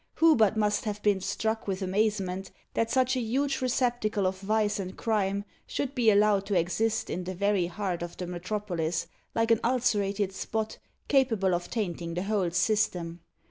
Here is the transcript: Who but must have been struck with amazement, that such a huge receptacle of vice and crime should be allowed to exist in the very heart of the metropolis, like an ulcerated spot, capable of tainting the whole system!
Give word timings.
Who 0.15 0.35
but 0.35 0.57
must 0.57 0.85
have 0.85 0.99
been 1.03 1.21
struck 1.21 1.67
with 1.67 1.83
amazement, 1.83 2.49
that 2.73 2.89
such 2.89 3.15
a 3.15 3.19
huge 3.21 3.61
receptacle 3.61 4.25
of 4.25 4.39
vice 4.39 4.79
and 4.79 4.97
crime 4.97 5.45
should 5.67 5.93
be 5.93 6.09
allowed 6.09 6.47
to 6.47 6.57
exist 6.57 7.11
in 7.11 7.23
the 7.25 7.35
very 7.35 7.67
heart 7.67 8.01
of 8.01 8.17
the 8.17 8.25
metropolis, 8.25 9.05
like 9.35 9.51
an 9.51 9.59
ulcerated 9.63 10.33
spot, 10.33 10.79
capable 11.07 11.53
of 11.53 11.69
tainting 11.69 12.15
the 12.15 12.23
whole 12.23 12.49
system! 12.49 13.19